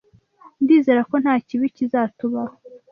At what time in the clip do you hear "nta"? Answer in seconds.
1.23-1.35